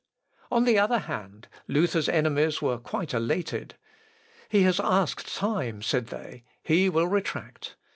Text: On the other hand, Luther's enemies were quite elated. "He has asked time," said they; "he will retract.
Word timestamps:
On 0.51 0.63
the 0.63 0.79
other 0.79 0.97
hand, 0.97 1.47
Luther's 1.67 2.09
enemies 2.09 2.59
were 2.59 2.79
quite 2.79 3.13
elated. 3.13 3.75
"He 4.49 4.63
has 4.63 4.79
asked 4.79 5.31
time," 5.35 5.83
said 5.83 6.07
they; 6.07 6.43
"he 6.63 6.89
will 6.89 7.05
retract. 7.05 7.75